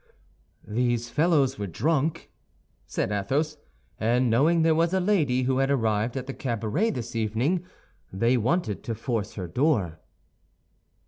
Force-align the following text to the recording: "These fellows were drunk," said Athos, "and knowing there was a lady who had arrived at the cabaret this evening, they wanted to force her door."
"These 0.67 1.11
fellows 1.11 1.59
were 1.59 1.67
drunk," 1.67 2.31
said 2.87 3.11
Athos, 3.11 3.57
"and 3.99 4.31
knowing 4.31 4.63
there 4.63 4.73
was 4.73 4.95
a 4.95 4.99
lady 4.99 5.43
who 5.43 5.59
had 5.59 5.69
arrived 5.69 6.17
at 6.17 6.25
the 6.25 6.33
cabaret 6.33 6.89
this 6.89 7.15
evening, 7.15 7.63
they 8.11 8.35
wanted 8.35 8.81
to 8.85 8.95
force 8.95 9.33
her 9.35 9.47
door." 9.47 9.99